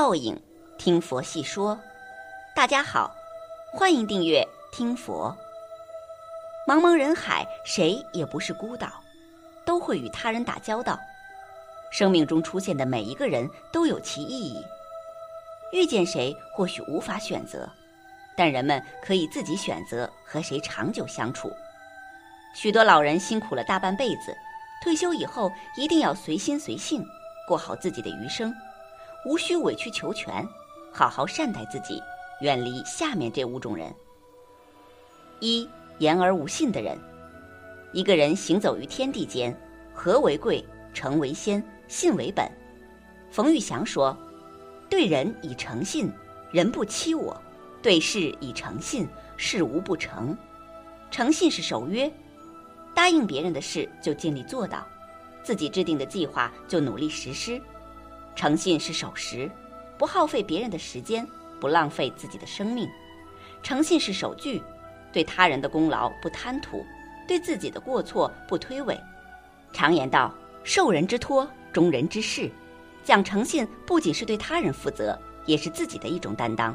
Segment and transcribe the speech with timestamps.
[0.00, 0.34] 报应，
[0.78, 1.78] 听佛细说。
[2.56, 3.14] 大家好，
[3.70, 4.42] 欢迎订阅
[4.72, 5.36] 听佛。
[6.66, 8.88] 茫茫人海，谁也不是孤岛，
[9.62, 10.98] 都会与他人打交道。
[11.90, 14.64] 生命中出现的每一个人都有其意义。
[15.70, 17.68] 遇见谁或许无法选择，
[18.34, 21.54] 但人们可以自己选择和谁长久相处。
[22.54, 24.34] 许多老人辛苦了大半辈子，
[24.82, 27.04] 退休以后一定要随心随性，
[27.46, 28.50] 过好自己的余生。
[29.24, 30.46] 无需委曲求全，
[30.92, 32.02] 好好善待自己，
[32.40, 33.94] 远离下面这五种人：
[35.40, 36.98] 一言而无信的人。
[37.92, 39.54] 一个人行走于天地间，
[39.92, 40.64] 和为贵，
[40.94, 42.50] 诚为先，信为本。
[43.30, 44.16] 冯玉祥说
[44.88, 46.10] ：“对人以诚信，
[46.50, 47.34] 人不欺我；
[47.82, 49.06] 对事以诚信，
[49.36, 50.36] 事无不成。
[51.10, 52.10] 诚信是守约，
[52.94, 54.86] 答应别人的事就尽力做到，
[55.42, 57.60] 自己制定的计划就努力实施。”
[58.40, 59.50] 诚信是守时，
[59.98, 61.28] 不耗费别人的时间，
[61.60, 62.88] 不浪费自己的生命；
[63.62, 64.62] 诚信是守据，
[65.12, 66.82] 对他人的功劳不贪图，
[67.28, 68.98] 对自己的过错不推诿。
[69.74, 72.50] 常言道：“受人之托，忠人之事。”
[73.04, 76.74] 讲诚信不仅是对他人负责，也是自己的一种担当。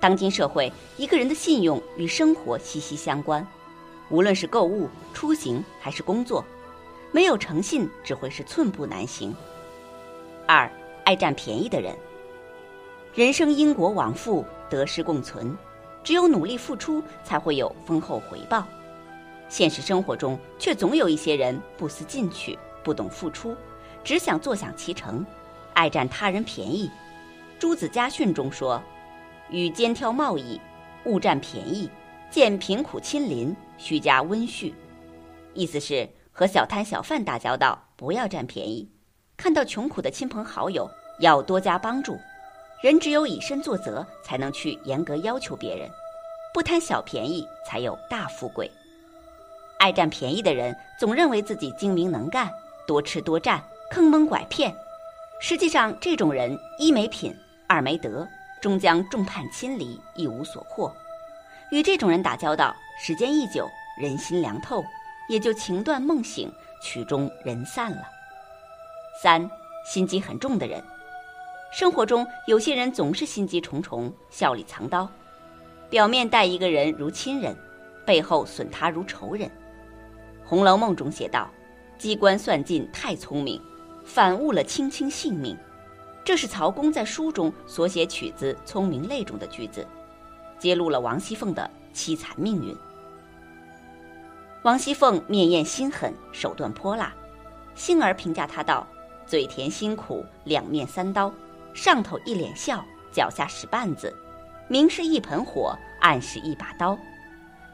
[0.00, 3.46] 当今社会，一个人的信用与生活息息相关，
[4.10, 6.44] 无论是购物、出行还是工作，
[7.12, 9.32] 没有诚信，只会是寸步难行。
[10.46, 10.70] 二
[11.04, 11.94] 爱占便宜的人。
[13.14, 15.56] 人生因果往复，得失共存，
[16.02, 18.66] 只有努力付出，才会有丰厚回报。
[19.48, 23.54] 现实生活中，却总有一些人不思进取，不懂付出，
[24.02, 25.24] 只想坐享其成，
[25.74, 26.90] 爱占他人便宜。
[27.58, 28.82] 朱子家训中说
[29.48, 30.60] ：“与肩挑贸易，
[31.04, 31.88] 勿占便宜；
[32.30, 34.72] 见贫苦亲邻，须加温煦。”
[35.54, 38.88] 意思是和小摊小贩打交道，不要占便宜。
[39.36, 42.18] 看到穷苦的亲朋好友，要多加帮助。
[42.82, 45.90] 人只有以身作则，才能去严格要求别人，
[46.52, 48.70] 不贪小便宜，才有大富贵。
[49.78, 52.50] 爱占便宜的人，总认为自己精明能干，
[52.86, 54.74] 多吃多占，坑蒙拐骗。
[55.40, 57.34] 实际上，这种人一没品，
[57.66, 58.26] 二没德，
[58.60, 60.94] 终将众叛亲离，一无所获。
[61.70, 64.84] 与这种人打交道，时间一久，人心凉透，
[65.28, 66.50] 也就情断梦醒，
[66.82, 68.02] 曲终人散了。
[69.22, 69.48] 三
[69.86, 70.82] 心机很重的人，
[71.72, 75.08] 生活中有些人总是心机重重，笑里藏刀，
[75.88, 77.56] 表面待一个人如亲人，
[78.04, 79.48] 背后损他如仇人。
[80.44, 81.48] 《红楼梦》中写道
[81.96, 83.62] ：“机关算尽太聪明，
[84.04, 85.56] 反误了卿卿性命。”
[86.24, 89.86] 这是曹公在书中所写曲子《聪明泪》中的句子，
[90.58, 92.76] 揭露了王熙凤的凄惨命运。
[94.62, 97.14] 王熙凤面艳心狠，手段泼辣，
[97.74, 98.86] 幸儿评价她道。
[99.26, 101.32] 嘴甜心苦，两面三刀，
[101.72, 104.14] 上头一脸笑，脚下使绊子，
[104.68, 106.98] 明是一盆火，暗是一把刀。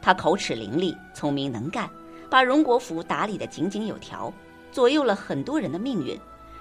[0.00, 1.90] 他口齿伶俐，聪明能干，
[2.30, 4.32] 把荣国府打理得井井有条，
[4.70, 6.18] 左右了很多人的命运，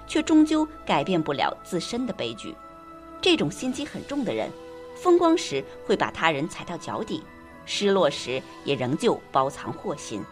[0.07, 2.55] 却终究改变不了自身的悲剧。
[3.21, 4.49] 这种心机很重的人，
[4.95, 7.23] 风光时会把他人踩到脚底，
[7.65, 10.23] 失落时也仍旧包藏祸心，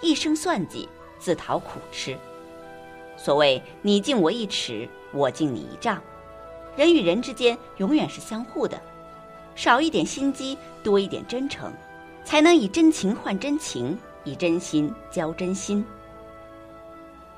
[0.00, 2.16] 一生算计，自讨苦吃。
[3.16, 6.02] 所谓你敬我一尺，我敬你一丈，
[6.76, 8.80] 人与人之间永远是相互的，
[9.54, 11.72] 少一点心机，多一点真诚，
[12.24, 15.84] 才能以真情换真情，以真心交真心。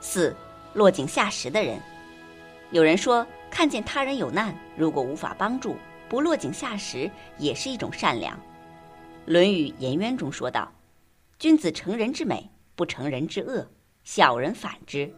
[0.00, 0.34] 四，
[0.74, 1.80] 落井下石的人，
[2.70, 5.76] 有人说，看见他人有难，如果无法帮助，
[6.08, 8.36] 不落井下石，也是一种善良。
[9.26, 10.72] 《论语颜渊》中说道
[11.38, 13.64] ：“君子成人之美，不成人之恶；
[14.02, 15.12] 小人反之。”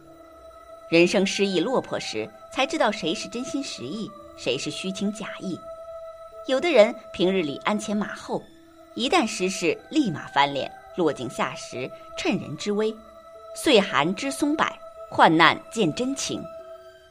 [0.91, 5.57] 人生失意落魄时，才知道谁是真心实意，谁是虚情假意。
[6.47, 8.43] 有的人平日里鞍前马后，
[8.93, 12.93] 一旦失事，立马翻脸，落井下石，趁人之危。
[13.55, 14.67] 岁寒知松柏，
[15.09, 16.43] 患难见真情。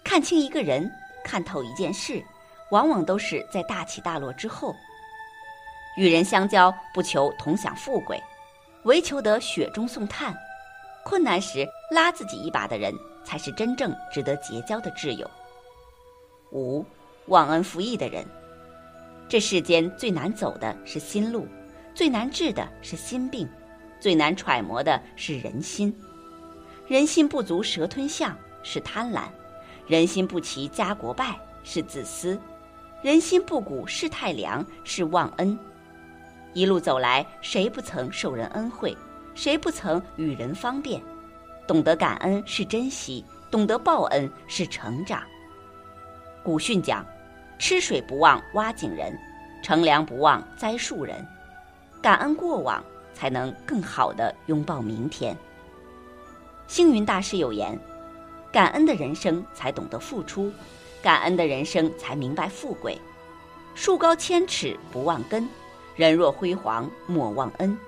[0.05, 0.87] 看清一个人，
[1.25, 2.23] 看透一件事，
[2.73, 4.77] 往往都是在大起大落之后。
[5.97, 8.23] 与人相交，不求同享富贵，
[8.83, 10.37] 唯求得雪中送炭。
[11.03, 12.95] 困难时拉自己一把的人。
[13.25, 15.31] 才是真正值得结交的挚友。
[16.53, 16.85] 五，
[17.27, 18.25] 忘恩负义的人。
[19.29, 21.47] 这世间最难走的是心路，
[21.95, 23.49] 最难治的是心病，
[24.01, 25.95] 最难揣摩的是人心。
[26.89, 29.29] 人心不足蛇吞象是贪婪，
[29.87, 32.37] 人心不齐家国败是自私，
[33.03, 35.57] 人心不古世态凉是忘恩。
[36.53, 38.97] 一路走来，谁不曾受人恩惠？
[39.37, 41.01] 谁不曾与人方便？
[41.71, 45.23] 懂得感恩是珍惜，懂得报恩是成长。
[46.43, 47.07] 古训讲
[47.61, 49.17] ：“吃水不忘挖井人，
[49.63, 51.25] 乘凉不忘栽树人。
[52.03, 52.83] 感恩过往，
[53.15, 55.37] 才能更好的拥抱明天。
[56.67, 57.79] 星云大师有言
[58.51, 60.53] ：“感恩的人生才懂得付出，
[61.01, 63.01] 感恩的人生才明白富贵。
[63.77, 65.49] 树高千尺不忘根，
[65.95, 67.79] 人若辉煌莫忘恩。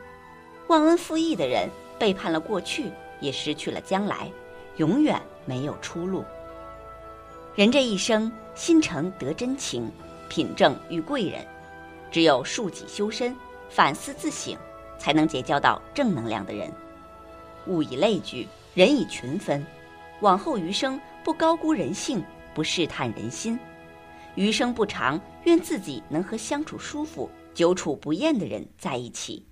[0.68, 1.68] 忘恩负义的人，
[1.98, 2.88] 背叛了过去，
[3.22, 4.30] 也失去了将来，
[4.76, 6.22] 永远没有出路。
[7.54, 9.90] 人这一生，心诚得真情，
[10.28, 11.46] 品正遇贵人。
[12.10, 13.34] 只有恕己修身，
[13.70, 14.54] 反思自省，
[14.98, 16.70] 才能结交到正能量的人。
[17.66, 19.62] 物以类聚。”人以群分，
[20.22, 23.58] 往后余生不高估人性，不试探人心。
[24.34, 29.46] 余生不长，愿自己能和相处舒服、久处不厌的人在一起。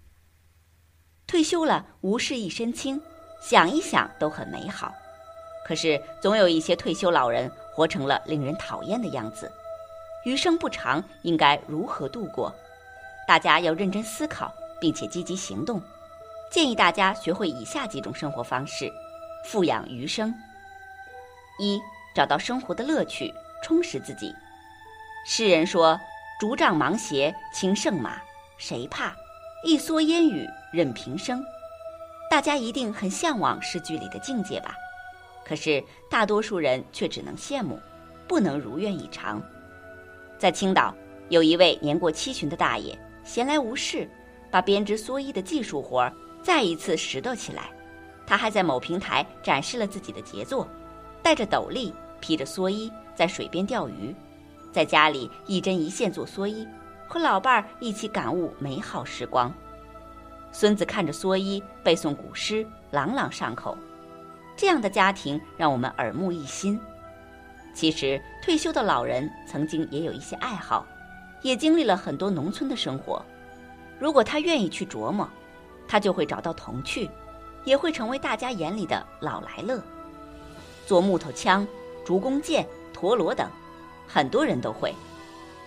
[1.27, 2.99] 退休了，无事一身轻，
[3.41, 4.95] 想一想都很美好。
[5.65, 9.51] 可是，总有一些退休老人活成了令人讨厌的样子。
[10.25, 12.53] 余生不长，应该如何度过？
[13.27, 15.81] 大家要认真思考，并且积极行动。
[16.51, 18.93] 建议大家学会以下几种生活方式。
[19.47, 20.35] 富养余生。
[21.59, 21.81] 一，
[22.15, 23.33] 找到生活的乐趣，
[23.63, 24.35] 充实自己。
[25.25, 25.99] 诗人说
[26.41, 28.21] ：“竹杖芒鞋轻胜马，
[28.59, 29.15] 谁怕？
[29.65, 31.43] 一蓑烟雨任平生。”
[32.31, 34.73] 大家一定很向往诗句里的境界吧？
[35.45, 37.77] 可是大多数人却只能羡慕，
[38.29, 39.43] 不能如愿以偿。
[40.39, 40.95] 在青岛，
[41.29, 44.09] 有一位年过七旬的大爷，闲来无事，
[44.49, 47.65] 把编织蓑衣的技术活儿再一次拾掇起来。
[48.25, 50.69] 他还在某平台展示了自己的杰作，
[51.25, 54.15] 戴着斗笠，披着蓑衣，在水边钓鱼，
[54.71, 56.65] 在家里一针一线做蓑衣，
[57.09, 59.53] 和老伴儿一起感悟美好时光。
[60.53, 63.77] 孙子看着蓑衣背诵古诗，朗朗上口。
[64.57, 66.79] 这样的家庭让我们耳目一新。
[67.75, 70.87] 其实退休的老人曾经也有一些爱好，
[71.43, 73.25] 也经历了很多农村的生活。
[73.99, 75.29] 如果他愿意去琢磨，
[75.87, 77.11] 他就会找到童趣。
[77.63, 79.79] 也会成为大家眼里的老来乐。
[80.87, 81.69] 做木头枪、
[82.07, 83.47] 竹弓箭、陀螺等，
[84.09, 84.95] 很多人都会。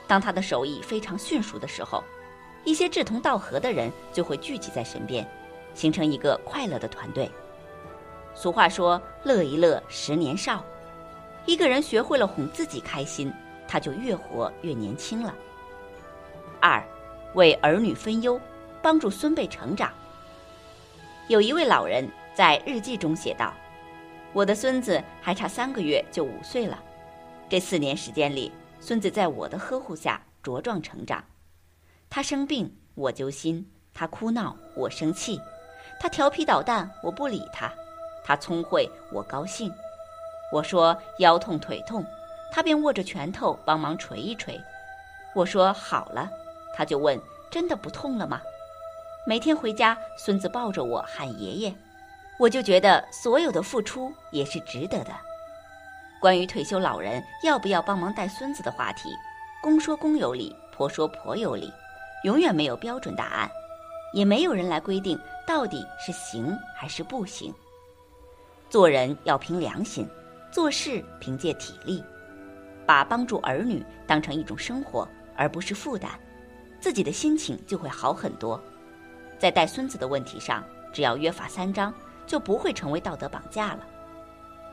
[0.08, 2.04] 当他的手艺非常迅速的时候，
[2.66, 5.28] 一些志同道合的人就会聚集在身边，
[5.74, 7.30] 形成一个快乐的团队。
[8.34, 10.64] 俗话说：“乐一乐，十年少。”
[11.46, 13.32] 一个人学会了哄自己开心，
[13.68, 15.36] 他就越活越年轻了。
[16.62, 16.82] 二，
[17.34, 18.40] 为儿女分忧，
[18.82, 19.92] 帮助孙辈成长。
[21.28, 23.54] 有一位老人在日记中写道
[24.32, 26.82] ：“我的孙子还差三个月就五岁了，
[27.50, 31.24] 这四年时间里，孙子在我的呵护下茁壮成长。
[32.16, 35.42] 他生病，我揪心；他哭闹，我生气；
[36.00, 37.72] 他调皮捣蛋，我不理他；
[38.24, 39.74] 他聪慧，我高兴。
[40.52, 42.06] 我说腰痛腿痛，
[42.52, 44.64] 他便握着拳头帮忙捶一捶。
[45.34, 46.30] 我说好了，
[46.76, 47.20] 他就问：
[47.50, 48.40] 真的不痛了吗？”
[49.26, 51.74] 每天回家，孙子抱着我喊爷爷，
[52.38, 55.12] 我就觉得所有的付出也是值得的。
[56.22, 59.10] 关于退休老人要不要帮忙带孙子的话题，
[59.64, 61.74] 公说公有理，婆说婆有理，
[62.24, 63.50] 永远没有标准答案，
[64.14, 67.54] 也没有人来规定到底是行还是不行。
[68.70, 70.08] 做人要凭良心，
[70.52, 72.04] 做事凭借体力，
[72.86, 76.10] 把帮助儿女当成一种生活，而不是负担，
[76.80, 78.60] 自己的心情就会好很多。
[79.38, 80.64] 在带孙子的问题上，
[80.94, 81.94] 只要约法三章，
[82.26, 83.86] 就不会成为道德绑架了。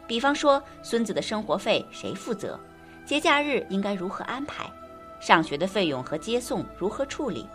[0.06, 2.58] 比方说，孙子的生活费谁负责？
[3.04, 4.70] 节假日应该如何安排？
[5.20, 7.46] 上学的费用和接送如何处理？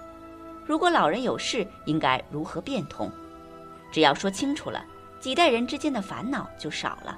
[0.65, 3.11] 如果老人有事，应该如何变通？
[3.91, 4.85] 只要说清楚了，
[5.19, 7.17] 几代人之间的烦恼就少了。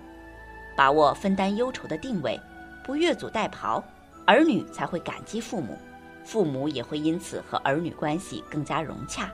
[0.75, 2.39] 把握分担忧愁的定位，
[2.83, 3.83] 不越俎代庖，
[4.25, 5.77] 儿女才会感激父母，
[6.23, 9.29] 父母也会因此和儿女关系更加融洽。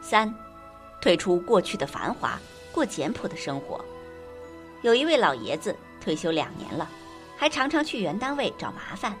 [0.00, 0.32] 三，
[1.00, 2.38] 退出过去的繁华，
[2.72, 3.82] 过简朴的生活。
[4.82, 6.88] 有一位老爷子退休两年了，
[7.36, 9.16] 还常常去原单位找麻烦。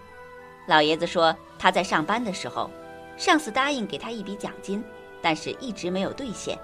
[0.66, 2.70] 老爷子说，他在上班的时候，
[3.16, 4.82] 上司答应给他一笔奖金，
[5.22, 6.58] 但是一直没有兑现。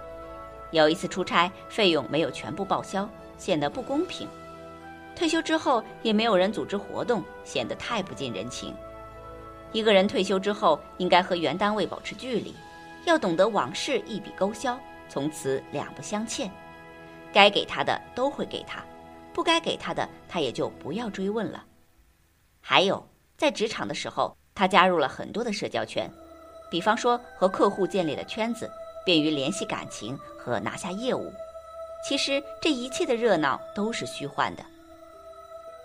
[0.73, 4.26] 有一次出差，费用没有全部报销，显得不公平。
[5.14, 8.75] 退休之后也没有人组织活动，显得太不近人情。
[9.71, 12.54] 一个人退休之后，应该和原单位保持距离。
[13.04, 14.78] 要懂得往事一笔勾销，
[15.09, 16.50] 从此两不相欠。
[17.32, 18.82] 该给他的都会给他，
[19.32, 21.64] 不该给他的他也就不要追问了。
[22.61, 23.04] 还有，
[23.42, 26.08] 在职场的时候，他加入了很多的社交圈，
[26.70, 28.70] 比方说和客户建立了圈子，
[29.04, 31.28] 便于联系感情和拿下业务。
[32.06, 34.62] 其实这一切的热闹都是虚幻的。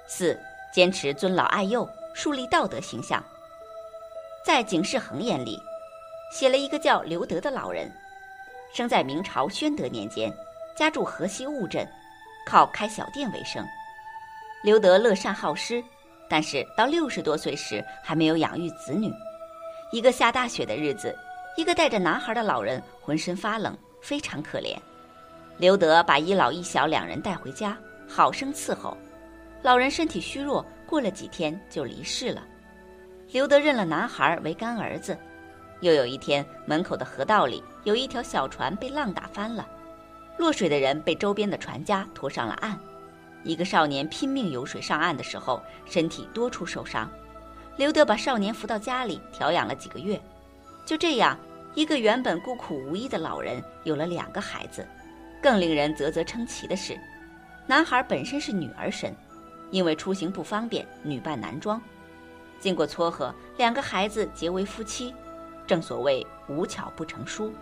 [0.05, 0.39] 四，
[0.71, 3.23] 坚持尊老爱幼，树立道德形象。
[4.45, 5.59] 在警世恒眼里，
[6.31, 7.91] 写了一个叫刘德的老人，
[8.71, 10.31] 生在明朝宣德年间，
[10.75, 11.91] 家住河西务镇，
[12.45, 13.65] 靠开小店为生。
[14.61, 15.83] 刘德乐善好施，
[16.29, 19.13] 但是到六十多岁时还没有养育子女。
[19.91, 21.15] 一个下大雪的日子，
[21.55, 24.75] 一个带着男孩的老人浑身发冷，非常可怜。
[25.57, 28.95] 刘德把一老一小两人带回家，好生伺候。
[29.63, 32.43] 老人身体虚弱，过了几天就离世了。
[33.31, 35.17] 刘德认了男孩为干儿子。
[35.81, 39.67] 又有一天，门口的河道里有一条小船被浪打翻了，
[40.37, 42.79] 落水的人被周边的船家拖上了岸。
[43.47, 47.09] 一个少年拼命游水上岸的时候，身体多处受伤。
[47.77, 50.21] 刘德把少年扶到家里调养了几个月。
[50.85, 51.39] 就这样，
[51.73, 54.85] 一个原本孤苦无依的老人有了两个孩子。
[55.41, 56.99] 更令人啧啧称奇的是，
[57.65, 59.15] 男孩本身是女儿身，
[59.71, 61.81] 因为出行不方便，女扮男装。
[62.59, 65.13] 经过撮合，两个孩子结为夫妻。
[65.65, 67.53] 正所谓无巧不成书。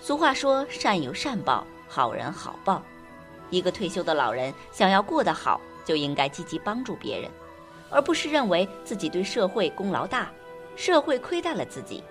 [0.00, 2.82] 俗话说：“善有善报，好人好报。”
[3.50, 7.30] 一个退休的老人想要过得好，就应该积极帮助别人，
[7.90, 10.30] 而不是认为自己对社会功劳大，
[10.76, 12.02] 社会亏待了自己。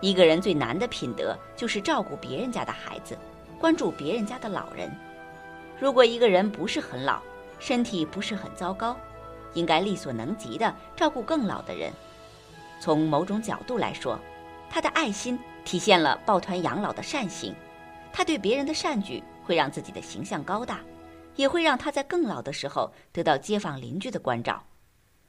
[0.00, 3.16] 一个人最难的品德，就是照顾别人家的孩子。
[3.58, 4.94] 关注别人家的老人。
[5.80, 7.22] 如果一个人不是很老，
[7.58, 8.94] 身体不是很糟糕，
[9.54, 11.90] 应该力所能及的照顾更老的人。
[12.78, 14.18] 从某种角度来说，
[14.68, 17.54] 他的爱心体现了抱团养老的善行。
[18.12, 20.80] 他对别人的善举会让自己的形象高大，
[21.36, 24.62] 也会让他在更老的时候得到街坊邻居的关照，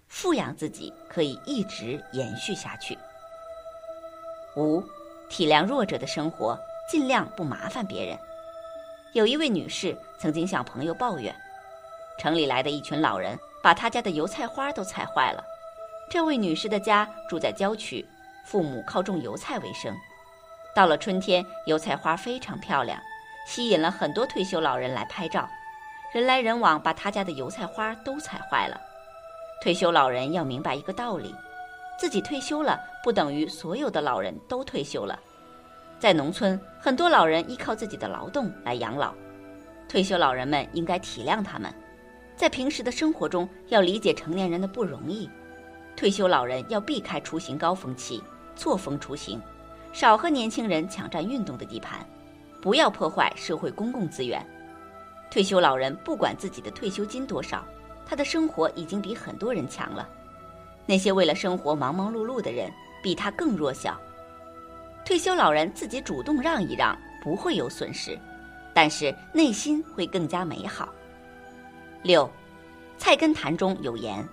[0.08, 2.98] 富养自己可以一直延续下去。
[4.56, 4.82] 五，
[5.30, 6.58] 体谅弱者的生活。
[6.88, 8.16] 尽量不麻烦别人。
[9.14, 11.36] 有一位女士曾经向朋友抱怨，
[12.20, 15.44] 城里来的一群老人把她家的油菜花都踩坏了。
[16.12, 18.06] 这位女士的家住在郊区，
[18.46, 19.98] 父母靠种油菜为生。
[20.76, 23.02] 到了春天，油菜花非常漂亮，
[23.46, 25.48] 吸引了很多退休老人来拍照。
[26.14, 28.80] 人来人往，把他家的油菜花都踩坏了。
[29.62, 31.34] 退休老人要明白一个道理：
[32.00, 35.20] 自己退休了，不等于所有的老人都退休了。
[36.00, 39.14] 在农村，很多老人依靠自己的劳动来养老，
[39.88, 41.74] 退休老人们应该体谅他们，
[42.36, 45.30] 在平时的生活中要理解成年人的不容易。
[45.96, 48.22] 退休老人要避开出行高峰期，
[48.56, 49.42] 错峰出行，
[49.94, 52.06] 少和年轻人抢占运动的地盘，
[52.66, 54.44] 不要破坏社会公共资源。
[55.30, 57.64] 退休老人不管自己的退休金多少，
[58.08, 60.10] 他的生活已经比很多人强了。
[60.88, 62.72] 那些为了生活忙忙碌碌的人，
[63.04, 64.02] 比他更弱小。
[65.06, 68.18] 退休老人自己主动让一让，不会有损失，
[68.74, 70.90] 但是内心会更加美好。
[72.02, 72.26] 六，
[72.98, 74.28] 《菜根谭》中有言：“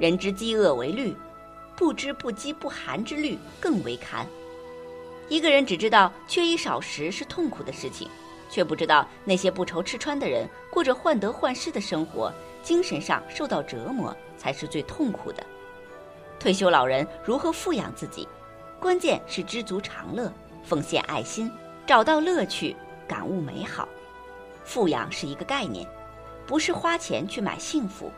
[0.00, 1.14] 人之饥饿为虑，
[1.76, 4.26] 不知不饥不寒之虑更为堪。”
[5.30, 8.10] 一个人只知道缺衣少食是痛苦的事情，
[8.50, 12.32] 却不知道那些不愁吃穿的人过着患得患失的生活，
[12.64, 15.46] 精神上受到折磨才是最痛苦的。
[16.40, 18.26] 退休老人如何富养自己？
[18.80, 20.32] 关键是知足常乐，
[20.64, 21.48] 奉献爱心，
[21.86, 22.74] 找到乐趣，
[23.06, 23.88] 感悟美好。
[24.64, 25.86] 富养是一个概念，
[26.44, 28.10] 不是花钱去买幸福。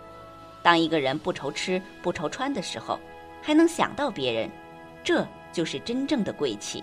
[0.62, 2.98] 当一个人不愁吃不愁穿的时候，
[3.42, 4.48] 还能想到别人，
[5.04, 6.82] 这就是真正的贵气。